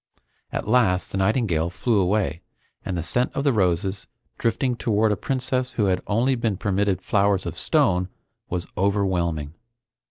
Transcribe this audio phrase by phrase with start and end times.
[0.51, 2.41] At last the nightingale flew away,
[2.83, 4.07] and the scent of the roses,
[4.39, 8.09] drifting toward a princess who had only been permitted flowers of stone,
[8.49, 9.53] was overwhelming.